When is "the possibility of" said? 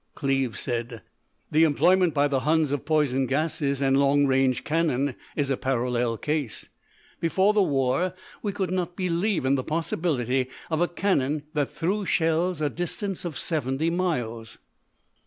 9.53-10.81